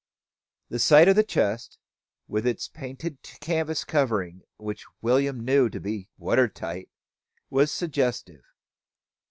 The 0.69 0.79
sight 0.79 1.07
of 1.07 1.15
the 1.15 1.21
chest, 1.23 1.77
with 2.27 2.47
its 2.47 2.67
painted 2.67 3.21
canvas 3.39 3.83
covering, 3.83 4.41
which 4.57 4.83
Little 4.87 4.95
William 5.03 5.45
knew 5.45 5.69
to 5.69 5.79
be 5.79 6.09
water 6.17 6.47
tight, 6.47 6.89
was 7.51 7.71
suggestive. 7.71 8.41